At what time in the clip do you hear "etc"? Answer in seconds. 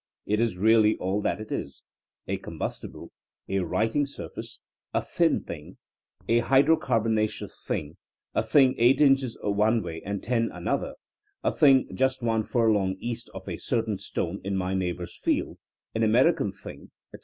17.13-17.19